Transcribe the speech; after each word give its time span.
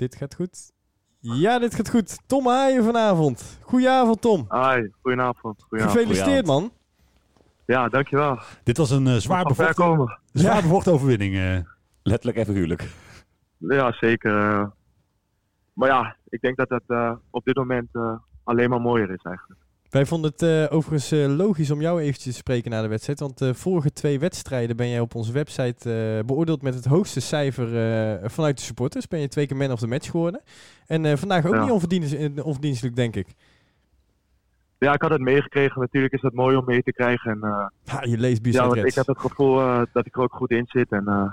dit 0.00 0.16
gaat 0.16 0.34
goed. 0.34 0.72
Ja, 1.18 1.58
dit 1.58 1.74
gaat 1.74 1.90
goed. 1.90 2.18
Tom 2.26 2.46
Haaien 2.46 2.84
vanavond. 2.84 3.58
Goedenavond, 3.62 4.20
Tom. 4.20 4.46
Hi, 4.50 4.88
goedenavond. 5.02 5.62
goedenavond. 5.62 5.98
Gefeliciteerd, 5.98 6.46
man. 6.46 6.72
Ja, 7.66 7.88
dankjewel. 7.88 8.38
Dit 8.62 8.76
was 8.76 8.90
een 8.90 9.06
uh, 9.06 9.14
zwaar, 9.14 9.44
bevochten, 9.44 10.92
overwinning. 10.92 11.34
eh. 11.36 11.58
Letterlijk 12.02 12.38
en 12.38 12.46
figuurlijk. 12.46 12.88
Ja, 13.56 13.92
zeker. 13.92 14.36
eh. 14.36 14.66
maar 15.72 15.88
ja, 15.88 16.16
ik 16.28 16.40
denk 16.40 16.56
dat 16.56 16.68
het 16.68 16.82
eh, 16.86 17.12
op 17.30 17.44
dit 17.44 17.56
moment 17.56 17.88
eh, 17.92 18.16
alleen 18.44 18.70
maar 18.70 18.80
mooier 18.80 19.10
is 19.10 19.22
eigenlijk. 19.22 19.60
Wij 19.90 20.06
vonden 20.06 20.30
het 20.30 20.42
eh, 20.42 20.76
overigens 20.76 21.12
eh, 21.12 21.36
logisch 21.36 21.70
om 21.70 21.80
jou 21.80 22.00
eventjes 22.00 22.32
te 22.32 22.38
spreken 22.38 22.70
na 22.70 22.82
de 22.82 22.88
wedstrijd. 22.88 23.20
Want 23.20 23.38
de 23.38 23.54
vorige 23.54 23.92
twee 23.92 24.18
wedstrijden 24.18 24.76
ben 24.76 24.88
jij 24.88 25.00
op 25.00 25.14
onze 25.14 25.32
website 25.32 25.92
eh, 26.18 26.24
beoordeeld 26.26 26.62
met 26.62 26.74
het 26.74 26.84
hoogste 26.84 27.20
cijfer 27.20 27.66
eh, 28.22 28.28
vanuit 28.28 28.56
de 28.56 28.62
supporters. 28.64 29.08
Ben 29.08 29.20
je 29.20 29.28
twee 29.28 29.46
keer 29.46 29.56
man 29.56 29.72
of 29.72 29.78
the 29.80 29.86
match 29.86 30.10
geworden. 30.10 30.40
En 30.86 31.04
eh, 31.04 31.16
vandaag 31.16 31.46
ook 31.46 31.54
Ja. 31.54 31.62
niet 31.62 31.70
onverdienst, 31.70 32.12
eh, 32.12 32.46
onverdienstelijk, 32.46 32.96
denk 32.96 33.16
ik. 33.16 33.26
Ja, 34.78 34.92
ik 34.92 35.02
had 35.02 35.10
het 35.10 35.20
meegekregen. 35.20 35.80
Natuurlijk 35.80 36.12
is 36.14 36.22
het 36.22 36.34
mooi 36.34 36.56
om 36.56 36.64
mee 36.64 36.82
te 36.82 36.92
krijgen. 36.92 37.30
En, 37.30 37.42
eh, 37.42 37.66
Ha, 37.94 38.02
je 38.04 38.18
leest 38.18 38.36
ja, 38.36 38.42
bizar 38.42 38.66
want 38.66 38.84
ik 38.86 38.94
heb 38.94 39.06
het 39.06 39.18
gevoel 39.18 39.60
eh, 39.60 39.82
dat 39.92 40.06
ik 40.06 40.14
er 40.16 40.22
ook 40.22 40.34
goed 40.34 40.50
in 40.50 40.66
zit. 40.68 40.90
En, 40.92 41.06
eh, 41.08 41.32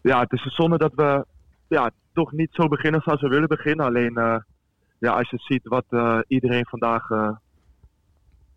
ja, 0.00 0.20
het 0.20 0.32
is 0.32 0.44
een 0.44 0.50
zonde 0.50 0.78
dat 0.78 0.92
we 0.94 1.24
ja, 1.68 1.90
toch 2.12 2.32
niet 2.32 2.48
zo 2.52 2.68
beginnen 2.68 3.00
zoals 3.00 3.20
we 3.20 3.28
willen 3.28 3.48
beginnen. 3.48 3.86
Alleen 3.86 4.16
eh, 4.16 4.36
ja, 4.98 5.12
als 5.12 5.30
je 5.30 5.38
ziet 5.38 5.68
wat 5.68 5.84
eh, 5.88 6.18
iedereen 6.26 6.66
vandaag 6.66 7.10
eh, 7.10 7.30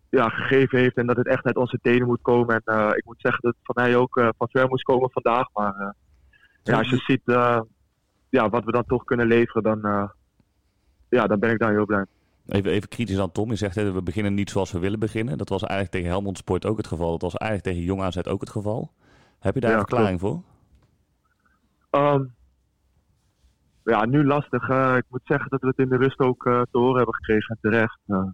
ja, 0.08 0.28
gegeven 0.28 0.78
heeft 0.78 0.96
en 0.96 1.06
dat 1.06 1.16
het 1.16 1.26
echt 1.26 1.44
uit 1.44 1.56
onze 1.56 1.78
tenen 1.82 2.06
moet 2.06 2.22
komen. 2.22 2.62
En 2.64 2.74
eh, 2.74 2.96
ik 2.96 3.04
moet 3.04 3.20
zeggen 3.20 3.42
dat 3.42 3.54
het 3.54 3.74
van 3.74 3.84
mij 3.84 3.96
ook 3.96 4.32
van 4.38 4.48
ver 4.50 4.68
moest 4.68 4.84
komen 4.84 5.10
vandaag. 5.10 5.48
Maar 5.52 5.94
ja, 6.62 6.78
als 6.78 6.90
je 6.90 6.96
ziet 6.96 7.22
ja, 8.28 8.48
wat 8.48 8.64
we 8.64 8.72
dan 8.72 8.84
toch 8.86 9.04
kunnen 9.04 9.26
leveren, 9.26 9.62
dan, 9.62 10.10
ja, 11.08 11.26
dan 11.26 11.38
ben 11.38 11.50
ik 11.50 11.58
daar 11.58 11.72
heel 11.72 11.86
blij. 11.86 12.04
Even, 12.48 12.70
even 12.70 12.88
kritisch 12.88 13.18
aan 13.18 13.32
Tom. 13.32 13.50
Je 13.50 13.56
zegt 13.56 13.74
hè, 13.74 13.92
we 13.92 14.02
beginnen 14.02 14.34
niet 14.34 14.50
zoals 14.50 14.72
we 14.72 14.78
willen 14.78 14.98
beginnen. 14.98 15.38
Dat 15.38 15.48
was 15.48 15.62
eigenlijk 15.62 15.92
tegen 15.92 16.08
Helmond 16.08 16.38
Sport 16.38 16.66
ook 16.66 16.76
het 16.76 16.86
geval. 16.86 17.10
Dat 17.10 17.22
was 17.22 17.36
eigenlijk 17.36 17.70
tegen 17.70 17.86
Jong 17.88 18.02
AZ 18.02 18.16
ook 18.16 18.40
het 18.40 18.50
geval. 18.50 18.92
Heb 19.38 19.54
je 19.54 19.60
daar 19.60 19.70
Ja, 19.70 19.76
een 19.76 19.86
verklaring 19.86 20.20
voor? 20.20 20.42
Ehm, 21.90 22.24
ja, 23.84 24.04
nu 24.04 24.24
lastig. 24.24 24.68
eh, 24.68 24.96
ik 24.96 25.04
moet 25.08 25.20
zeggen 25.24 25.50
dat 25.50 25.60
we 25.60 25.66
het 25.66 25.78
in 25.78 25.88
de 25.88 25.96
rust 25.96 26.18
ook 26.18 26.46
eh, 26.46 26.60
te 26.70 26.78
horen 26.78 26.96
hebben 26.96 27.14
gekregen 27.14 27.56
en 27.56 27.70
terecht. 27.70 27.98
Eh, 28.06 28.26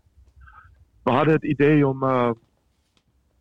we 1.02 1.10
hadden 1.10 1.34
het 1.34 1.44
idee 1.44 1.86
om, 1.86 2.02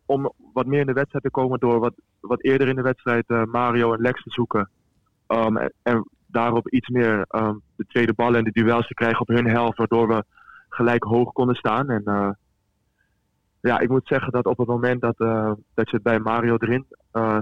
om 0.06 0.32
wat 0.52 0.66
meer 0.66 0.80
in 0.80 0.86
de 0.86 0.92
wedstrijd 0.92 1.24
te 1.24 1.30
komen 1.30 1.58
door 1.58 1.78
wat, 1.80 1.94
wat 2.20 2.42
eerder 2.42 2.68
in 2.68 2.76
de 2.76 2.82
wedstrijd 2.82 3.28
Mario 3.28 3.92
en 3.92 4.00
Lex 4.00 4.22
te 4.22 4.30
zoeken. 4.30 4.70
Ehm, 5.26 5.56
en, 5.82 6.08
daarop 6.26 6.68
iets 6.68 6.88
meer 6.88 7.24
ehm, 7.28 7.54
de 7.76 7.84
tweede 7.86 8.12
ballen 8.12 8.38
en 8.38 8.44
de 8.44 8.62
duels 8.62 8.86
te 8.86 8.94
krijgen 8.94 9.20
op 9.20 9.28
hun 9.28 9.48
helft, 9.48 9.78
waardoor 9.78 10.08
we 10.08 10.24
gelijk 10.68 11.04
hoog 11.04 11.32
konden 11.32 11.54
staan. 11.54 11.90
En 11.90 12.36
ja, 13.60 13.78
ik 13.78 13.88
moet 13.88 14.06
zeggen 14.06 14.32
dat 14.32 14.46
op 14.46 14.58
het 14.58 14.68
moment 14.68 15.00
dat, 15.00 15.16
dat 15.74 15.90
je 15.90 15.96
het 15.96 16.02
bij 16.02 16.18
Mario 16.18 16.56
erin 16.56 16.86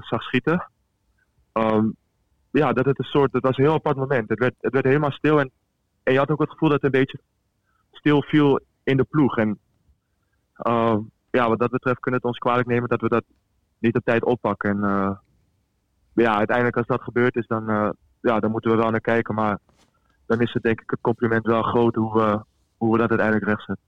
zag 0.01 0.23
schieten, 0.23 0.71
ehm, 1.53 1.89
ja, 2.59 2.73
dat 2.73 2.85
het 2.85 2.99
een 2.99 3.05
soort, 3.05 3.33
het 3.33 3.43
was 3.43 3.57
een 3.57 3.65
heel 3.65 3.75
apart 3.75 3.97
moment. 3.97 4.29
Het 4.29 4.39
werd, 4.39 4.55
het 4.61 4.73
werd 4.73 4.85
helemaal 4.85 5.11
stil 5.11 5.41
en, 5.41 5.51
en 6.03 6.13
je 6.13 6.19
had 6.19 6.31
ook 6.31 6.41
het 6.41 6.51
gevoel 6.51 6.69
dat 6.69 6.83
het 6.83 6.95
een 6.95 7.01
beetje 7.01 7.21
stil 7.91 8.23
viel 8.23 8.61
in 8.83 8.97
de 8.97 9.05
ploeg. 9.05 9.37
En 9.37 9.59
ehm, 10.55 11.01
ja, 11.31 11.49
wat 11.49 11.59
dat 11.59 11.71
betreft 11.71 12.01
kunnen 12.01 12.21
het 12.21 12.29
ons 12.29 12.39
kwalijk 12.39 12.69
nemen 12.69 12.89
dat 12.89 13.01
we 13.01 13.09
dat 13.09 13.25
niet 13.79 13.97
op 13.97 14.05
tijd 14.05 14.25
oppakken. 14.25 14.71
En 14.71 14.85
eh, 14.85 15.17
ja, 16.15 16.37
uiteindelijk 16.37 16.77
als 16.77 16.87
dat 16.87 17.03
gebeurd 17.03 17.37
is, 17.37 17.47
dan, 17.47 17.71
eh, 17.71 17.91
ja, 18.21 18.41
dan 18.41 18.51
moeten 18.51 18.71
we 18.71 18.77
wel 18.77 18.91
naar 18.91 19.01
kijken. 19.01 19.35
Maar 19.35 19.59
dan 20.27 20.41
is 20.41 20.53
het 20.53 20.63
denk 20.63 20.81
ik 20.81 20.91
het 20.91 21.01
compliment 21.01 21.47
wel 21.47 21.63
groot 21.63 21.95
hoe 21.95 22.45
hoe 22.77 22.93
we 22.93 22.99
dat 22.99 23.09
uiteindelijk 23.09 23.49
rechtzetten. 23.49 23.86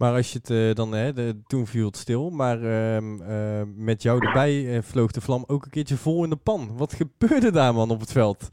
Maar 0.00 0.12
als 0.12 0.32
je 0.32 0.38
het 0.38 0.50
eh, 0.50 0.74
dan, 0.74 0.92
hè, 0.92 1.12
de, 1.12 1.42
toen 1.46 1.66
viel 1.66 1.86
het 1.86 1.96
stil. 1.96 2.30
Maar 2.30 2.62
ehm, 2.62 3.22
eh, 3.22 3.62
met 3.76 4.02
jou 4.02 4.26
erbij 4.26 4.76
eh, 4.76 4.82
vloog 4.82 5.10
de 5.10 5.20
vlam 5.20 5.44
ook 5.46 5.64
een 5.64 5.70
keertje 5.70 5.96
vol 5.96 6.24
in 6.24 6.30
de 6.30 6.36
pan. 6.36 6.76
Wat 6.76 6.92
gebeurde 6.92 7.50
daar, 7.50 7.74
man, 7.74 7.90
op 7.90 8.00
het 8.00 8.12
veld? 8.12 8.48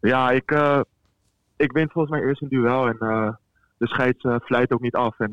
Ja, 0.00 0.30
ik, 0.30 0.50
ik 1.56 1.72
win 1.72 1.88
volgens 1.90 2.18
mij 2.18 2.26
eerst 2.28 2.42
een 2.42 2.48
duel 2.48 2.86
en 2.88 2.96
de 3.78 3.86
scheids 3.86 4.70
ook 4.70 4.80
niet 4.80 4.94
af. 4.94 5.18
En 5.18 5.32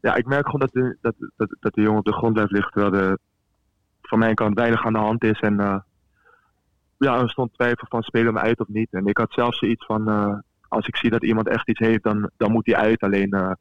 ja, 0.00 0.14
ik 0.14 0.26
merk 0.26 0.44
gewoon 0.44 0.60
dat 0.60 0.72
de, 0.72 0.96
dat, 1.00 1.14
dat, 1.36 1.56
dat 1.60 1.74
de 1.74 1.82
jongen 1.82 1.98
op 1.98 2.04
de 2.04 2.12
grond 2.12 2.32
blijft 2.32 2.52
liggen, 2.52 2.72
terwijl 2.72 3.02
er 3.02 3.18
van 4.02 4.18
mijn 4.18 4.34
kant 4.34 4.54
weinig 4.54 4.84
aan 4.84 4.92
de 4.92 4.98
hand 4.98 5.24
is. 5.24 5.40
En 5.40 5.84
ja, 6.98 7.20
er 7.20 7.30
stond 7.30 7.54
twijfel 7.54 7.86
van 7.88 8.02
spelen 8.02 8.32
we 8.32 8.40
uit 8.40 8.60
of 8.60 8.68
niet. 8.68 8.88
En 8.90 9.06
ik 9.06 9.18
had 9.18 9.32
zelfs 9.32 9.58
zoiets 9.58 9.86
van, 9.86 10.08
als 10.68 10.86
ik 10.86 10.96
zie 10.96 11.10
dat 11.10 11.24
iemand 11.24 11.48
echt 11.48 11.68
iets 11.68 11.80
heeft, 11.80 12.02
dan, 12.02 12.30
dan 12.36 12.52
moet 12.52 12.66
hij 12.66 12.76
uit. 12.76 13.00
Alleen 13.00 13.56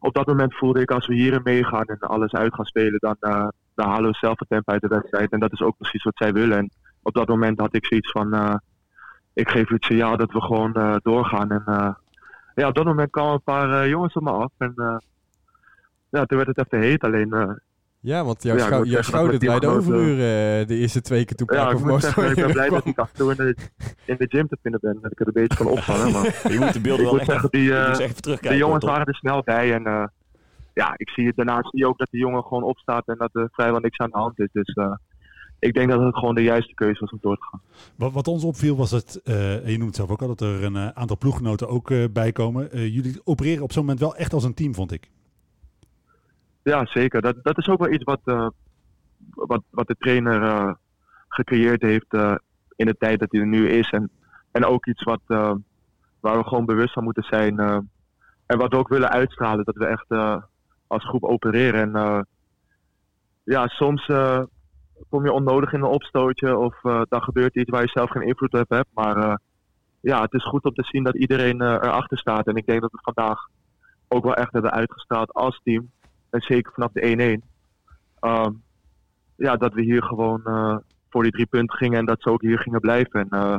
op 0.00 0.14
dat 0.14 0.26
moment 0.26 0.54
voelde 0.54 0.80
ik, 0.80 0.90
als 0.90 1.06
we 1.06 1.14
hierin 1.14 1.40
meegaan 1.44 1.84
en 1.84 1.98
alles 1.98 2.32
uit 2.32 2.54
gaan 2.54 2.64
spelen, 2.64 2.98
dan, 2.98 3.16
eh, 3.20 3.48
dan 3.74 3.88
halen 3.88 4.10
we 4.10 4.16
zelf 4.16 4.38
het 4.38 4.48
tempo 4.48 4.72
uit 4.72 4.80
de 4.80 4.88
wedstrijd. 4.88 5.30
En 5.30 5.40
dat 5.40 5.52
is 5.52 5.60
ook 5.60 5.76
precies 5.76 6.02
wat 6.02 6.16
zij 6.16 6.32
willen. 6.32 6.58
En 6.58 6.70
op 7.02 7.14
dat 7.14 7.28
moment 7.28 7.60
had 7.60 7.74
ik 7.74 7.86
zoiets 7.86 8.10
van... 8.10 8.34
eh, 8.34 8.54
ik 9.32 9.50
geef 9.50 9.68
het 9.68 9.84
signaal 9.84 10.16
dat 10.16 10.32
we 10.32 10.40
gewoon 10.40 10.74
eh, 10.74 10.96
doorgaan. 11.02 11.50
En 11.50 11.96
ja, 12.54 12.68
op 12.68 12.74
dat 12.74 12.84
moment 12.84 13.10
kwamen 13.10 13.32
een 13.32 13.42
paar 13.42 13.88
jongens 13.88 14.14
op 14.14 14.22
me 14.22 14.30
af. 14.30 14.52
En 14.58 14.72
ja, 16.10 16.24
toen 16.24 16.38
werd 16.38 16.56
het 16.56 16.58
even 16.58 16.80
heet. 16.80 17.04
Alleen, 17.04 17.60
Ja, 18.02 18.24
want 18.24 18.42
jouw, 18.42 18.56
Ja, 18.56 18.64
schou- 18.64 18.84
jouw 18.84 18.94
dat 18.94 19.04
schouder 19.04 19.38
draaide 19.38 19.66
grote- 19.66 19.80
overuren 19.80 20.66
de 20.66 20.74
eerste 20.76 21.00
twee 21.00 21.24
keer 21.24 21.36
toen 21.36 21.48
ja, 21.50 21.56
Paak 21.62 21.68
ik 21.70 21.74
of 21.76 21.80
moet 21.82 21.90
Moos 21.90 22.00
zeggen, 22.02 22.28
ik 22.28 22.34
ben 22.44 22.52
blij 22.52 22.68
dat 22.68 22.86
ik 22.86 22.98
af 22.98 23.10
en 23.10 23.16
toe 23.16 23.30
in 23.30 23.36
de, 23.36 23.56
in 24.04 24.16
de 24.18 24.26
gym 24.28 24.48
te 24.48 24.56
vinden 24.62 24.80
ben. 24.82 24.98
Dat 25.02 25.12
ik 25.12 25.20
er 25.20 25.26
een 25.26 25.32
beetje 25.32 25.56
kan 25.56 25.66
opvangen. 25.66 26.12
Maar 26.12 26.52
Je 26.52 26.58
moet 26.58 26.72
de 26.72 26.80
beelden 26.80 27.04
ik 27.06 27.10
wel 27.10 27.10
moet 27.10 27.20
echt, 27.20 27.30
zeggen, 27.30 27.50
die, 27.50 27.62
je 27.62 27.74
eh, 28.42 28.50
de 28.50 28.56
jongens 28.56 28.84
waren 28.84 29.06
er 29.06 29.14
snel 29.14 29.42
bij. 29.44 29.72
En 29.74 29.86
eh, 29.86 30.04
ja, 30.74 30.94
ik 30.96 31.08
zie 31.10 31.26
het 31.26 31.36
daarna 31.36 31.62
zie 31.62 31.78
je 31.80 31.86
ook 31.86 31.98
dat 31.98 32.08
de 32.10 32.18
jongen 32.18 32.42
gewoon 32.42 32.62
opstaat 32.62 33.06
en 33.08 33.14
dat 33.18 33.30
er 33.32 33.48
vrijwel 33.52 33.80
niks 33.80 33.98
aan 33.98 34.10
de 34.10 34.18
hand 34.18 34.38
is. 34.38 34.48
Dus 34.52 34.74
eh, 34.74 34.92
ik 35.58 35.74
denk 35.74 35.90
dat 35.90 36.00
het 36.00 36.14
gewoon 36.18 36.34
de 36.34 36.42
juiste 36.42 36.74
keuze 36.74 37.00
was 37.00 37.10
om 37.10 37.18
door 37.20 37.36
te 37.36 37.46
gaan. 37.50 37.60
Wat, 37.96 38.12
wat 38.12 38.28
ons 38.28 38.44
opviel 38.44 38.76
was 38.76 38.90
het, 38.90 39.20
eh, 39.24 39.54
en 39.64 39.70
je 39.70 39.78
noemt 39.78 39.86
het 39.86 39.96
zelf 39.96 40.10
ook 40.10 40.22
al, 40.22 40.28
dat 40.28 40.40
er 40.40 40.64
een 40.64 40.96
aantal 40.96 41.18
ploeggenoten 41.18 41.68
ook 41.68 41.90
eh, 41.90 42.04
bij 42.12 42.32
komen. 42.32 42.90
Jullie 42.90 43.20
opereren 43.24 43.62
op 43.62 43.72
zo'n 43.72 43.82
moment 43.82 44.00
wel 44.00 44.16
echt 44.16 44.32
als 44.32 44.44
een 44.44 44.54
team, 44.54 44.74
vond 44.74 44.92
ik. 44.92 45.10
Ja, 46.62 46.86
zeker. 46.86 47.20
Dat, 47.20 47.36
dat 47.42 47.58
is 47.58 47.68
ook 47.68 47.78
wel 47.78 47.92
iets 47.92 48.04
wat, 48.04 48.20
eh, 48.24 48.48
wat, 49.30 49.62
wat 49.70 49.86
de 49.86 49.96
trainer 49.98 50.42
eh, 50.42 50.74
gecreëerd 51.28 51.82
heeft 51.82 52.12
eh, 52.12 52.34
in 52.76 52.86
de 52.86 52.96
tijd 52.98 53.18
dat 53.18 53.30
hij 53.30 53.40
er 53.40 53.46
nu 53.46 53.68
is. 53.68 53.90
En, 53.90 54.10
en 54.50 54.64
ook 54.64 54.86
iets 54.86 55.02
wat, 55.02 55.20
waar 56.20 56.38
we 56.38 56.44
gewoon 56.44 56.66
bewust 56.66 56.92
van 56.92 57.04
moeten 57.04 57.22
zijn. 57.22 57.58
en 58.46 58.58
wat 58.58 58.70
we 58.70 58.76
ook 58.76 58.88
willen 58.88 59.10
uitstralen, 59.10 59.64
dat 59.64 59.76
we 59.76 59.86
echt 59.86 60.06
als 60.86 61.04
groep 61.04 61.24
opereren. 61.24 61.94
En 61.94 62.26
ja, 63.42 63.66
soms 63.66 64.06
kom 65.08 65.24
je 65.24 65.32
onnodig 65.32 65.72
in 65.72 65.80
een 65.80 65.86
opstootje 65.86 66.56
of 66.56 66.80
dan 67.08 67.22
gebeurt 67.22 67.56
iets 67.56 67.70
waar 67.70 67.82
je 67.82 67.88
zelf 67.88 68.10
geen 68.10 68.26
invloed 68.26 68.54
op 68.54 68.68
hebt. 68.68 68.88
Maar 68.94 69.40
ja, 70.00 70.22
het 70.22 70.32
is 70.32 70.44
goed 70.44 70.64
om 70.64 70.74
te 70.74 70.84
zien 70.84 71.04
dat 71.04 71.16
iedereen 71.16 71.62
erachter 71.62 72.18
staat. 72.18 72.46
En 72.46 72.56
ik 72.56 72.66
denk 72.66 72.80
dat 72.80 72.92
we 72.92 73.12
vandaag 73.12 73.48
ook 74.08 74.24
wel 74.24 74.34
echt 74.34 74.52
hebben 74.52 74.72
uitgestraald 74.72 75.32
als 75.32 75.60
team. 75.62 75.90
En 76.30 76.40
zeker 76.40 76.72
vanaf 76.72 76.92
de 76.92 77.00
1-1. 77.00 77.42
Ehm, 78.20 78.52
ja, 79.36 79.56
dat 79.56 79.74
we 79.74 79.82
hier 79.82 80.02
gewoon 80.02 80.44
eh, 80.44 80.76
voor 81.08 81.22
die 81.22 81.32
drie 81.32 81.46
punten 81.46 81.76
gingen 81.76 81.98
en 81.98 82.06
dat 82.06 82.22
ze 82.22 82.30
ook 82.30 82.42
hier 82.42 82.58
gingen 82.58 82.80
blijven. 82.80 83.20
En 83.20 83.28
eh, 83.28 83.58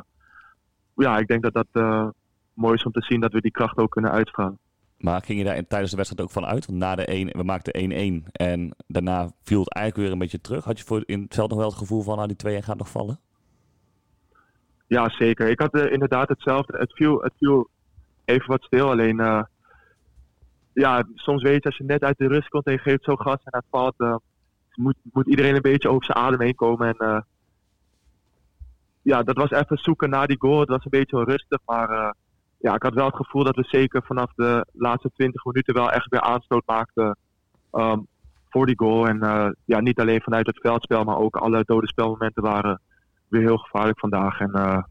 ja, 0.96 1.18
ik 1.18 1.28
denk 1.28 1.44
dat 1.44 1.54
dat 1.54 1.68
eh, 1.72 2.08
mooi 2.54 2.74
is 2.74 2.84
om 2.84 2.92
te 2.92 3.02
zien 3.02 3.20
dat 3.20 3.32
we 3.32 3.42
die 3.42 3.52
kracht 3.52 3.78
ook 3.78 3.92
kunnen 3.92 4.12
uitstralen. 4.12 4.59
Maar 4.98 5.22
ging 5.22 5.40
je 5.40 5.46
daar 5.46 5.68
tijdens 5.68 5.92
de 5.92 5.98
wedstrijd 5.98 6.28
ook 6.28 6.34
van 6.34 6.46
uit? 6.46 6.66
Want 6.66 6.80
na 6.80 6.96
de 6.96 7.06
1, 7.06 7.28
we 7.38 7.44
maakten 7.44 8.24
1-1 8.26 8.32
en 8.32 8.76
daarna 8.88 9.32
viel 9.44 9.59
het 9.59 9.74
eigenlijk 9.74 10.06
weer 10.06 10.12
een 10.12 10.22
beetje 10.22 10.42
terug. 10.42 10.64
Had 10.64 10.80
je 10.80 10.86
voor 10.86 11.03
in 11.06 11.22
het 11.22 11.34
veld 11.34 11.50
nog 11.50 11.59
wel 11.59 11.68
het 11.68 11.78
gevoel 11.78 12.02
van, 12.02 12.16
nou 12.16 12.28
die 12.28 12.38
2 12.38 12.62
gaat 12.62 12.78
nog 12.78 12.90
vallen? 12.90 13.20
Ja, 14.88 15.09
zeker. 15.09 15.50
Ik 15.50 15.59
had 15.59 15.76
inderdaad 15.76 16.30
hetzelfde. 16.30 16.78
Het 16.78 16.94
viel, 16.94 17.22
het 17.22 17.34
viel 17.38 17.70
even 18.26 18.47
wat 18.47 18.64
stil. 18.64 18.90
Alleen, 18.90 19.46
ja, 20.73 21.03
soms 21.16 21.44
weet 21.44 21.64
je 21.64 21.70
als 21.70 21.78
je 21.78 21.84
net 21.84 22.03
uit 22.03 22.18
de 22.18 22.28
rust 22.28 22.50
komt 22.50 22.66
en 22.66 22.72
je 22.72 22.79
geeft 22.79 23.03
zo 23.03 23.16
gas 23.16 23.44
en 23.44 23.58
het 23.58 23.66
valt, 23.70 23.94
eh, 23.97 24.16
moet, 24.73 24.96
moet 25.12 25.28
iedereen 25.28 25.56
een 25.56 25.62
beetje 25.62 25.90
over 25.90 26.06
zijn 26.06 26.18
adem 26.18 26.41
heen 26.41 26.56
komen. 26.56 26.88
En 26.88 27.08
eh, 27.08 27.22
ja, 29.02 29.23
dat 29.23 29.35
was 29.35 29.50
even 29.50 29.78
zoeken 29.78 30.09
naar 30.09 30.28
die 30.28 30.40
goal. 30.40 30.59
Het 30.59 30.70
was 30.70 30.84
een 30.84 31.00
beetje 31.00 31.18
onrustig, 31.18 31.59
maar 31.66 31.90
eh, 31.90 32.12
ja, 32.58 32.76
ik 32.76 32.84
had 32.84 32.94
wel 32.94 33.06
het 33.06 33.16
gevoel 33.16 33.44
dat 33.44 33.56
we 33.56 33.64
zeker 33.64 34.03
vanaf 34.03 34.34
de 34.35 34.66
laatste 34.72 35.12
20 35.14 35.46
minuten 35.46 35.73
wel 35.73 35.91
echt 35.91 36.09
weer 36.09 36.22
aanstoot 36.22 36.64
maakten 36.66 37.17
ehm, 37.72 38.00
voor 38.50 38.66
die 38.66 38.78
goal. 38.78 39.08
En 39.08 39.20
ja, 39.66 39.79
niet 39.79 40.00
alleen 40.00 40.22
vanuit 40.22 40.47
het 40.47 40.59
veldspel, 40.59 41.03
maar 41.03 41.17
ook 41.17 41.35
alle 41.35 41.64
dode 41.66 41.88
spelmomenten 41.88 42.44
waren 42.44 42.82
weer 43.28 43.41
heel 43.41 43.58
gevaarlijk 43.58 44.00
vandaag. 44.00 44.40
En 44.40 44.85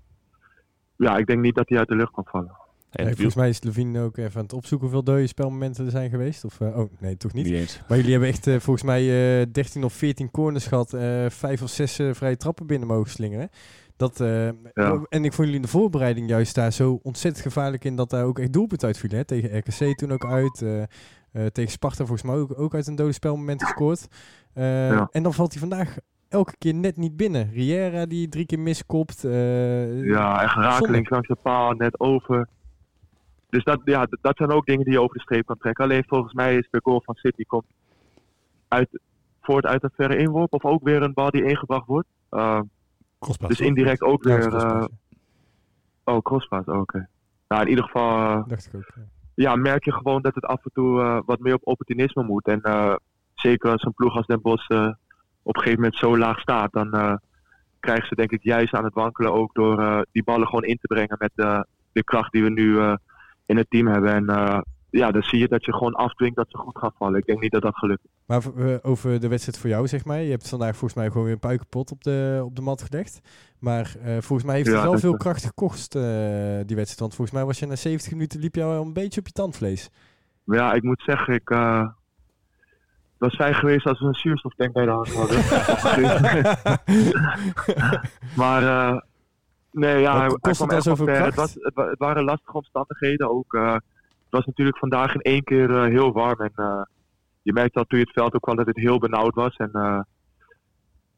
ja, 0.97 1.17
ik 1.17 1.27
denk 1.27 1.41
niet 1.41 1.55
dat 1.55 1.69
hij 1.69 1.79
uit 1.79 1.89
de 1.89 1.97
lucht 1.97 2.13
kan 2.13 2.27
vallen. 2.27 2.57
En 2.91 3.05
Nee, 3.05 3.15
viel 3.15 3.15
volgens 3.15 3.35
mij 3.35 3.49
is 3.49 3.63
Levine 3.63 4.01
ook 4.01 4.17
even 4.17 4.37
aan 4.37 4.43
het 4.43 4.53
opzoeken 4.53 4.87
hoeveel 4.87 5.05
dode 5.15 5.27
spelmomenten 5.27 5.85
er 5.85 5.91
zijn 5.91 6.11
geweest. 6.11 6.45
Of, 6.45 6.61
eh, 6.61 6.79
oh, 6.79 6.91
nee, 6.99 7.17
toch 7.17 7.33
niet. 7.33 7.45
niet 7.45 7.55
eens. 7.55 7.81
Maar 7.89 7.97
jullie 7.97 8.13
hebben 8.13 8.29
echt 8.31 8.47
eh, 8.47 8.55
volgens 8.59 8.85
mij 8.85 9.41
eh 9.41 9.47
13 9.53 9.85
of 9.85 9.93
14 9.93 10.31
corners 10.31 10.67
gehad. 10.67 10.93
eh 10.95 11.27
vijf 11.29 11.63
of 11.63 11.69
zes 11.71 11.99
eh, 11.99 12.09
vrije 12.15 12.37
trappen 12.37 12.67
binnen 12.67 12.89
mogen 12.89 13.11
slingeren. 13.11 13.49
Dat, 13.97 14.21
eh, 14.21 14.47
En 14.47 15.25
ik 15.25 15.33
vond 15.33 15.37
jullie 15.37 15.55
in 15.55 15.63
de 15.63 15.69
voorbereiding 15.69 16.29
juist 16.29 16.55
daar 16.55 16.73
zo 16.73 17.01
ontzettend 17.03 17.45
gevaarlijk 17.45 17.85
in 17.85 17.97
dat 17.97 18.11
daar 18.11 18.25
ook 18.25 18.39
echt 18.39 18.53
doelpunt 18.53 18.85
uitviel. 18.85 19.11
Hè? 19.11 19.25
Tegen 19.25 19.59
RKC 19.59 19.97
toen 19.99 20.13
ook 20.13 20.25
uit. 20.27 20.63
eh, 20.63 20.83
eh, 20.83 21.47
tegen 21.47 21.71
Sparta 21.71 21.97
volgens 22.07 22.23
mij 22.23 22.35
ook, 22.35 22.59
ook 22.61 22.75
uit 22.75 22.87
een 22.87 22.95
dode 22.95 23.13
spelmoment 23.13 23.63
gescoord. 23.63 24.07
Eh, 24.53 24.65
Ja. 24.91 25.09
En 25.13 25.23
dan 25.23 25.35
valt 25.35 25.51
hij 25.53 25.61
vandaag 25.61 25.97
elke 26.29 26.55
keer 26.59 26.75
net 26.75 26.97
niet 26.97 27.17
binnen. 27.17 27.51
Riera 27.53 28.07
die 28.07 28.29
drie 28.29 28.47
keer 28.47 28.59
miskopt. 28.59 29.25
eh, 29.25 30.05
Ja, 30.05 30.43
echt 30.43 30.55
rakelings 30.55 31.11
langs 31.11 31.29
de 31.29 31.37
paal, 31.43 31.73
net 31.73 32.01
over. 32.01 32.49
Dus 33.51 33.65
dat, 33.65 33.81
ja, 33.85 34.07
dat 34.21 34.37
zijn 34.37 34.51
ook 34.51 34.67
dingen 34.67 34.85
die 34.85 34.93
je 34.93 35.01
over 35.01 35.17
de 35.17 35.23
streep 35.23 35.47
kan 35.47 35.59
trekken. 35.59 35.85
Alleen 35.85 36.05
volgens 36.07 36.33
mij 36.33 36.57
is 36.57 36.69
de 36.71 36.81
goal 36.83 37.03
van 37.05 37.15
City 37.15 37.45
komt 37.45 37.67
uit, 38.69 39.01
voort 39.41 39.67
uit 39.67 39.83
een 39.83 39.91
verre 39.95 40.17
inworp. 40.17 40.53
Of 40.53 40.65
ook 40.65 40.83
weer 40.85 41.03
een 41.03 41.15
bal 41.15 41.31
die 41.31 41.45
ingebracht 41.45 41.87
wordt. 41.87 42.09
Uh, 42.31 42.61
Crosspass, 43.19 43.57
dus 43.57 43.67
indirect 43.67 44.03
ook 44.03 44.23
weer... 44.25 44.55
eh, 44.55 44.79
pas, 44.79 44.89
oh, 46.05 46.23
crosspass, 46.23 46.69
oh, 46.69 46.81
oké. 46.81 47.09
Nou, 47.49 47.63
in 47.63 47.69
ieder 47.69 47.85
geval 47.85 48.19
eh, 48.19 48.49
dacht 48.49 48.67
ik 48.67 48.75
ook. 48.75 48.91
ja. 48.95 49.03
ja, 49.35 49.57
merk 49.57 49.85
je 49.85 49.93
gewoon 49.93 50.23
dat 50.23 50.35
het 50.35 50.45
af 50.45 50.65
en 50.65 50.71
toe 50.73 51.01
eh, 51.01 51.21
wat 51.25 51.39
meer 51.41 51.55
op 51.55 51.67
opportunisme 51.67 52.23
moet. 52.23 52.47
En 52.47 52.61
eh, 52.63 52.95
zeker 53.35 53.71
als 53.71 53.83
een 53.85 53.95
ploeg 53.95 54.17
als 54.17 54.27
Den 54.27 54.41
Bosch 54.41 54.71
op 55.43 55.57
een 55.57 55.63
gegeven 55.63 55.81
moment 55.83 55.99
zo 56.01 56.19
laag 56.19 56.41
staat, 56.41 56.73
dan 56.73 56.93
eh, 56.93 57.15
krijgen 57.81 58.07
ze 58.07 58.15
denk 58.15 58.31
ik 58.31 58.43
juist 58.43 58.75
aan 58.75 58.85
het 58.85 58.95
wankelen 58.95 59.33
ook 59.33 59.55
door 59.55 59.79
eh, 59.81 60.01
die 60.13 60.25
ballen 60.25 60.47
gewoon 60.47 60.65
in 60.65 60.79
te 60.81 60.87
brengen 60.87 61.17
met 61.19 61.33
de 61.93 62.05
kracht 62.05 62.33
die 62.33 62.43
we 62.43 62.51
nu 62.51 62.79
eh, 62.79 62.95
in 63.51 63.57
het 63.57 63.71
team 63.71 63.87
hebben. 63.87 64.15
En 64.15 64.29
eh, 64.29 64.61
ja, 64.91 65.11
dan 65.11 65.23
zie 65.23 65.39
je 65.39 65.49
dat 65.49 65.65
je 65.65 65.73
gewoon 65.73 65.95
afdwingt 65.95 66.37
dat 66.37 66.51
ze 66.51 66.57
goed 66.57 66.79
gaan 66.79 66.93
vallen. 66.97 67.19
Ik 67.19 67.27
denk 67.27 67.41
niet 67.41 67.53
dat 67.53 67.63
dat 67.63 67.77
gelukt. 67.77 68.03
Maar 68.27 68.43
eh, 68.57 68.75
over 68.83 69.21
de 69.21 69.29
wedstrijd 69.29 69.59
voor 69.59 69.71
jou, 69.71 69.87
zeg 69.87 70.05
maar. 70.05 70.21
Je 70.21 70.31
hebt 70.31 70.49
vandaag 70.49 70.77
volgens 70.77 70.95
mij 70.95 71.07
gewoon 71.07 71.25
weer 71.25 71.33
een 71.33 71.39
puikenpot 71.39 71.91
op 71.91 72.05
de, 72.05 72.41
op 72.45 72.57
de 72.57 72.63
mat 72.63 72.83
gelegd. 72.83 73.21
Maar 73.59 73.95
eh, 74.03 74.13
volgens 74.13 74.45
mij 74.45 74.57
heeft 74.57 74.69
het 74.69 74.77
Ja, 74.77 74.83
wel 74.83 74.99
veel 74.99 75.17
kracht 75.17 75.45
gekost, 75.45 75.93
die 75.93 76.77
wedstrijd. 76.77 77.01
Want 77.01 77.15
volgens 77.15 77.37
mij 77.37 77.45
was 77.45 77.59
je 77.59 77.67
na 77.67 77.77
70 77.77 78.13
minuten, 78.13 78.41
liep 78.41 78.55
je 78.55 78.63
al 78.63 78.83
een 78.83 78.93
beetje 78.93 79.21
op 79.21 79.27
je 79.27 79.33
tandvlees. 79.33 79.91
Ja, 80.45 80.73
ik 80.73 80.83
moet 80.83 81.03
zeggen, 81.07 81.35
ik 81.35 81.49
was 83.19 83.35
fijn 83.35 83.55
geweest 83.55 83.87
als 83.87 84.01
we 84.01 84.07
een 84.07 84.15
zuurstoftank 84.15 84.73
bij 84.73 84.85
de 84.85 84.91
hand 84.91 85.15
hadden. 85.15 85.39
Maar 88.43 88.63
nee, 89.73 90.01
ja, 90.01 90.27
Wat 90.27 90.41
kost 90.41 90.61
het 90.61 90.83
zoveel. 90.83 91.07
Het, 91.07 91.35
was, 91.35 91.55
het, 91.55 91.75
wa- 91.75 91.89
het 91.89 91.99
waren 91.99 92.25
lastige 92.25 92.57
omstandigheden. 92.57 93.31
Ook, 93.31 93.55
eh, 93.55 93.73
het 93.73 94.31
was 94.31 94.47
natuurlijk 94.47 94.79
vandaag 94.79 95.15
in 95.15 95.21
één 95.21 95.45
keer 95.45 95.71
eh, 95.71 95.85
heel 95.85 96.13
warm. 96.13 96.41
En 96.41 96.53
eh, 96.55 96.83
je 97.43 97.53
merkte 97.53 97.79
al 97.79 97.85
toen 97.85 97.99
je 97.99 98.05
het 98.05 98.15
veld 98.15 98.35
ook 98.35 98.43
kwam 98.43 98.57
dat 98.57 98.67
het 98.67 98.77
heel 98.77 98.99
benauwd 98.99 99.35
was. 99.35 99.57
En 99.57 99.71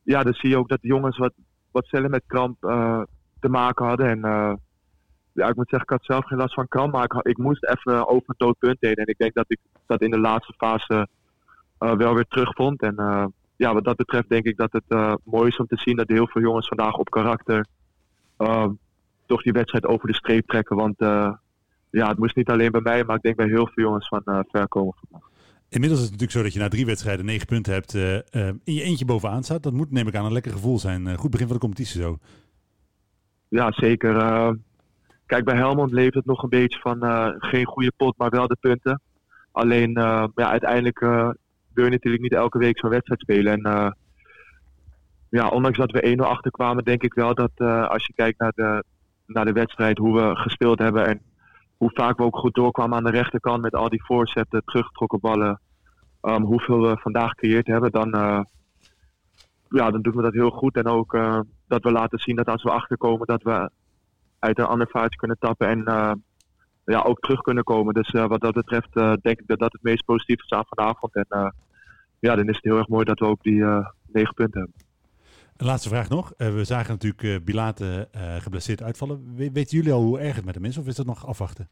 ja, 0.02 0.22
dan 0.22 0.32
zie 0.34 0.48
je 0.48 0.56
ook 0.56 0.68
dat 0.68 0.80
de 0.80 0.88
jongens 0.88 1.18
wat, 1.18 1.32
wat 1.70 1.86
sneller 1.86 2.10
met 2.10 2.22
kramp 2.26 2.56
te 3.40 3.48
maken 3.48 3.86
hadden. 3.86 4.06
En 4.06 4.20
ja, 5.32 5.48
ik 5.48 5.56
moet 5.56 5.68
zeggen, 5.68 5.88
ik 5.88 5.98
had 5.98 6.04
zelf 6.04 6.26
geen 6.26 6.38
last 6.38 6.54
van 6.54 6.68
kramp. 6.68 6.92
Maar 6.92 7.04
ik, 7.04 7.12
ik 7.22 7.38
moest 7.38 7.64
even 7.64 8.08
over 8.08 8.24
een 8.26 8.34
dood 8.36 8.58
punt 8.58 8.76
heen. 8.80 8.94
En 8.94 9.06
ik 9.06 9.18
denk 9.18 9.34
dat 9.34 9.44
ik 9.48 9.58
dat 9.86 10.00
in 10.02 10.10
de 10.10 10.18
laatste 10.18 10.52
fase 10.56 11.08
wel 11.78 12.14
weer 12.14 12.26
terugvond. 12.28 12.82
En 12.82 12.94
ja, 13.56 13.74
wat 13.74 13.84
dat 13.84 13.96
betreft 13.96 14.28
denk 14.28 14.44
ik 14.44 14.56
dat 14.56 14.72
het 14.72 15.18
mooi 15.24 15.48
is 15.48 15.56
om 15.56 15.66
te 15.66 15.78
zien 15.78 15.96
dat 15.96 16.08
heel 16.08 16.28
veel 16.28 16.42
jongens 16.42 16.68
vandaag 16.68 16.96
op 16.96 17.10
karakter 17.10 17.66
toch 19.26 19.42
die 19.42 19.52
wedstrijd 19.52 19.86
over 19.86 20.06
de 20.08 20.14
streep 20.14 20.46
trekken. 20.48 20.76
Want 20.76 20.98
eh, 21.00 21.32
ja, 21.90 22.08
het 22.08 22.18
moest 22.18 22.36
niet 22.36 22.48
alleen 22.50 22.70
bij 22.70 22.80
mij, 22.80 23.04
maar 23.04 23.16
ik 23.16 23.22
denk 23.22 23.36
bij 23.36 23.46
heel 23.46 23.66
veel 23.66 23.84
jongens 23.84 24.08
van 24.08 24.22
eh 24.24 24.38
ver 24.50 24.68
komen 24.68 24.94
vandaag. 25.08 25.28
Inmiddels 25.68 26.00
is 26.02 26.10
het 26.10 26.20
natuurlijk 26.20 26.38
zo 26.38 26.42
dat 26.42 26.52
je 26.52 26.58
na 26.58 26.68
drie 26.68 26.86
wedstrijden 26.86 27.24
negen 27.24 27.46
punten 27.46 27.72
hebt. 27.72 27.94
eh, 27.94 28.48
in 28.64 28.74
je 28.74 28.82
eentje 28.82 29.04
bovenaan 29.04 29.42
staat. 29.42 29.62
Dat 29.62 29.72
moet, 29.72 29.90
neem 29.90 30.08
ik 30.08 30.14
aan, 30.14 30.24
een 30.24 30.32
lekker 30.32 30.52
gevoel 30.52 30.78
zijn. 30.78 31.16
Goed 31.16 31.30
begin 31.30 31.46
van 31.46 31.56
de 31.56 31.62
competitie 31.62 32.00
zo. 32.00 32.18
Ja, 33.48 33.72
zeker. 33.72 34.16
eh, 34.16 34.50
kijk, 35.26 35.44
bij 35.44 35.56
Helmond 35.56 35.92
leeft 35.92 36.14
het 36.14 36.24
nog 36.24 36.42
een 36.42 36.48
beetje 36.48 36.78
van 36.78 36.98
geen 37.38 37.64
goede 37.66 37.92
pot, 37.96 38.16
maar 38.16 38.30
wel 38.30 38.46
de 38.46 38.56
punten. 38.60 39.00
Alleen, 39.52 39.94
eh, 39.96 40.24
ja, 40.34 40.50
uiteindelijk 40.50 41.00
wil 41.74 41.84
je 41.84 41.90
natuurlijk 41.90 42.22
niet 42.22 42.32
elke 42.34 42.58
week 42.58 42.78
zo'n 42.78 42.90
wedstrijd 42.90 43.20
spelen. 43.20 43.52
En 43.64 43.96
ja, 45.38 45.48
ondanks 45.48 45.78
dat 45.78 45.90
we 45.90 46.16
1-0 46.16 46.26
achterkwamen, 46.26 46.84
denk 46.84 47.02
ik 47.02 47.14
wel 47.14 47.34
dat 47.34 47.50
eh, 47.54 47.88
als 47.88 48.06
je 48.06 48.12
kijkt 48.12 48.38
naar 48.38 48.52
de, 48.54 48.84
naar 49.26 49.44
de 49.44 49.52
wedstrijd, 49.52 49.98
hoe 49.98 50.20
we 50.20 50.36
gespeeld 50.36 50.78
hebben 50.78 51.06
en 51.06 51.22
hoe 51.76 51.90
vaak 51.94 52.16
we 52.16 52.24
ook 52.24 52.36
goed 52.36 52.54
doorkwamen 52.54 52.96
aan 52.96 53.04
de 53.04 53.10
rechterkant 53.10 53.62
met 53.62 53.74
al 53.74 53.88
die 53.88 54.04
voorzetten, 54.04 54.62
teruggetrokken 54.64 55.20
ballen, 55.20 55.60
ehm, 56.20 56.42
hoeveel 56.42 56.80
we 56.80 56.96
vandaag 56.98 57.28
gecreëerd 57.28 57.66
hebben, 57.66 57.90
dan, 57.90 58.12
eh, 58.12 58.40
ja, 59.68 59.90
dan 59.90 60.02
doen 60.02 60.16
we 60.16 60.22
dat 60.22 60.32
heel 60.32 60.50
goed. 60.50 60.76
En 60.76 60.86
ook 60.86 61.14
eh, 61.14 61.40
dat 61.66 61.82
we 61.82 61.92
laten 61.92 62.18
zien 62.18 62.36
dat 62.36 62.48
als 62.48 62.62
we 62.62 62.70
achterkomen, 62.70 63.26
dat 63.26 63.42
we 63.42 63.70
uit 64.38 64.58
een 64.58 64.64
ander 64.64 64.88
vaartje 64.90 65.18
kunnen 65.18 65.38
tappen 65.40 65.68
en 65.68 65.82
ja, 66.84 67.00
ook 67.00 67.20
terug 67.20 67.40
kunnen 67.40 67.64
komen. 67.64 67.94
Dus 67.94 68.10
wat 68.10 68.40
dat 68.40 68.54
betreft 68.54 68.92
denk 68.94 69.40
ik 69.40 69.46
dat 69.46 69.58
dat 69.58 69.72
het 69.72 69.82
meest 69.82 70.04
positieve 70.04 70.44
is 70.44 70.50
aan 70.50 70.64
vanavond. 70.68 71.14
En 71.14 71.54
ja, 72.18 72.36
dan 72.36 72.48
is 72.48 72.54
het 72.54 72.64
heel 72.64 72.78
erg 72.78 72.88
mooi 72.88 73.04
dat 73.04 73.18
we 73.18 73.26
ook 73.26 73.42
die 73.42 73.64
negen 74.06 74.34
punten 74.34 74.60
hebben. 74.60 74.91
Laatste 75.64 75.88
vraag 75.88 76.08
nog. 76.08 76.32
Eh, 76.36 76.54
we 76.54 76.64
zagen 76.64 76.90
natuurlijk 76.90 77.22
eh 77.22 77.36
Bilate 77.44 78.08
eh, 78.12 78.36
geblesseerd 78.36 78.82
uitvallen. 78.82 79.34
We- 79.36 79.52
weten 79.52 79.76
jullie 79.76 79.92
al 79.92 80.02
hoe 80.02 80.18
erg 80.18 80.36
het 80.36 80.44
met 80.44 80.54
hem 80.54 80.64
is? 80.64 80.78
Of 80.78 80.86
is 80.86 80.96
dat 80.96 81.06
nog 81.06 81.26
afwachten? 81.26 81.68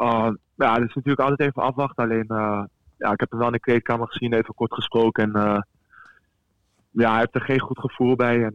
Uh, 0.00 0.30
ja, 0.54 0.74
het 0.74 0.88
is 0.88 0.94
natuurlijk 0.94 1.20
altijd 1.20 1.40
even 1.40 1.62
afwachten. 1.62 2.04
Alleen, 2.04 2.24
ja, 2.96 3.12
ik 3.12 3.20
heb 3.20 3.30
hem 3.30 3.38
wel 3.38 3.46
in 3.46 3.52
de 3.52 3.60
kleedkamer 3.60 4.08
gezien, 4.08 4.32
even 4.32 4.54
kort 4.54 4.74
gesproken. 4.74 5.32
En 5.32 5.64
ja, 6.90 7.10
hij 7.10 7.18
heeft 7.18 7.34
er 7.34 7.40
geen 7.40 7.60
goed 7.60 7.78
gevoel 7.78 8.16
bij. 8.16 8.44
En, 8.44 8.52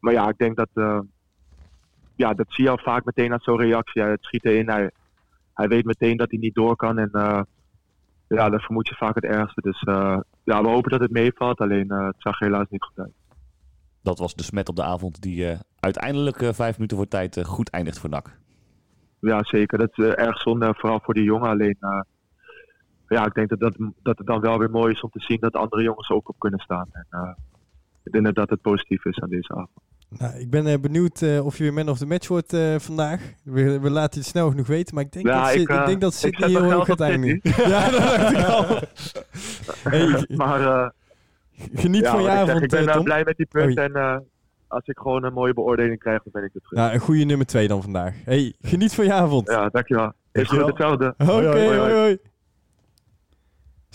maar 0.00 0.12
ja, 0.12 0.28
ik 0.28 0.38
denk 0.38 0.56
dat, 0.56 0.68
ja, 2.14 2.34
dat 2.34 2.46
zie 2.48 2.64
je 2.64 2.70
al 2.70 2.78
vaak 2.78 3.04
meteen 3.04 3.32
aan 3.32 3.40
zo'n 3.40 3.60
reactie. 3.60 4.02
Hij 4.02 4.16
schiet 4.20 4.44
erin, 4.44 4.68
hij, 4.68 4.90
hij 5.54 5.68
weet 5.68 5.84
meteen 5.84 6.16
dat 6.16 6.30
hij 6.30 6.38
niet 6.38 6.54
door 6.54 6.76
kan. 6.76 6.98
En 6.98 7.10
ja, 8.28 8.50
dan 8.50 8.60
vermoed 8.60 8.88
je 8.88 8.94
vaak 8.94 9.14
het 9.14 9.24
ergste. 9.24 9.60
Dus 9.60 9.80
ja, 10.44 10.62
we 10.62 10.68
hopen 10.68 10.90
dat 10.90 11.00
het 11.00 11.10
meevalt. 11.10 11.60
Alleen, 11.60 11.92
het 11.92 12.16
zag 12.18 12.38
helaas 12.38 12.68
niet 12.68 12.84
goed 12.84 12.98
uit. 12.98 13.19
Dat 14.02 14.18
was 14.18 14.34
de 14.34 14.42
smet 14.42 14.68
op 14.68 14.76
de 14.76 14.82
avond 14.82 15.20
die 15.22 15.48
eh, 15.48 15.58
uiteindelijk 15.80 16.42
eh, 16.42 16.52
vijf 16.52 16.74
minuten 16.74 16.96
voor 16.96 17.08
tijd 17.08 17.36
eh, 17.36 17.44
goed 17.44 17.70
eindigt 17.70 17.98
voor 17.98 18.10
NAC. 18.10 18.38
Ja, 19.20 19.44
zeker. 19.44 19.78
Dat 19.78 19.90
is 19.98 20.04
eh, 20.04 20.26
erg 20.26 20.40
zonde, 20.40 20.74
vooral 20.76 21.00
voor 21.02 21.14
die 21.14 21.24
jongen. 21.24 21.48
Alleen, 21.48 21.76
ja, 23.08 23.26
ik 23.26 23.34
denk 23.34 23.48
dat, 23.48 23.60
dat, 23.60 23.74
dat 24.02 24.18
het 24.18 24.26
dan 24.26 24.40
wel 24.40 24.58
weer 24.58 24.70
mooi 24.70 24.92
is 24.92 25.00
om 25.00 25.10
te 25.10 25.20
zien 25.20 25.40
dat 25.40 25.54
andere 25.54 25.82
jongens 25.82 26.10
ook 26.10 26.28
op 26.28 26.38
kunnen 26.38 26.60
staan. 26.60 26.88
En, 26.92 27.06
eh, 27.10 27.30
ik 28.04 28.12
denk 28.12 28.34
dat 28.34 28.50
het 28.50 28.60
positief 28.60 29.04
is 29.04 29.20
aan 29.20 29.28
deze 29.28 29.52
avond. 29.52 29.70
Nou, 30.18 30.38
ik 30.38 30.50
ben 30.50 30.80
benieuwd 30.80 31.22
eh, 31.22 31.44
of 31.46 31.56
je 31.56 31.62
weer 31.62 31.72
man 31.72 31.88
of 31.88 31.98
the 31.98 32.06
match 32.06 32.28
wordt 32.28 32.52
eh, 32.52 32.78
vandaag. 32.78 33.32
We, 33.44 33.80
we 33.80 33.90
laten 33.90 34.20
het 34.20 34.28
snel 34.28 34.50
genoeg 34.50 34.66
weten, 34.66 34.94
maar 34.94 35.04
ik 35.04 35.12
denk 35.12 35.26
Ja, 35.26 35.40
dat, 35.44 35.54
ik, 35.54 35.58
Sid- 35.60 35.68
ik, 35.78 35.86
denk 35.86 36.00
dat 36.00 36.12
ik 36.12 36.18
Sydney 36.18 36.48
heel 36.48 36.60
nog 36.62 36.72
hoog 36.72 36.86
gaat 36.86 37.00
eindigen. 37.00 37.40
Ja, 37.70 37.90
dat 37.90 38.00
dacht 38.00 38.32
ik 38.32 38.44
al. 38.44 38.64
Hey, 39.92 40.24
maar 40.36 40.60
eh, 40.60 40.90
geniet 41.74 42.02
ja, 42.02 42.10
van 42.10 42.22
je 42.22 42.26
ik, 42.28 42.32
zeg, 42.32 42.42
avond, 42.42 42.62
ik 42.62 42.70
ben 42.70 42.78
eh, 42.78 42.86
eh, 42.86 42.94
Tom. 42.94 43.04
blij 43.04 43.24
met 43.24 43.36
die 43.36 43.46
punten. 43.46 43.84
En 43.84 43.94
eh, 43.94 44.16
als 44.68 44.86
ik 44.86 44.98
gewoon 44.98 45.24
een 45.24 45.32
mooie 45.32 45.54
beoordeling 45.54 45.98
krijg, 45.98 46.22
dan 46.22 46.32
ben 46.32 46.42
ik 46.44 46.54
er 46.54 46.60
terug. 46.60 46.78
Nou, 46.78 46.94
een 46.94 47.00
goede 47.00 47.24
nummer 47.24 47.46
2 47.46 47.68
dan 47.68 47.82
vandaag. 47.82 48.14
Hey, 48.24 48.54
geniet 48.60 48.94
van 48.94 49.04
je 49.04 49.12
avond. 49.12 49.50
Ja, 49.50 49.68
dankjewel. 49.68 50.06
Is 50.06 50.12
Dankjewel. 50.32 50.64
goed, 50.64 50.78
hetzelfde. 50.78 51.14
Oké, 51.18 51.32
hoi, 51.32 51.46
hoi. 51.46 51.78
hoi, 51.78 51.92
hoi. 51.92 52.18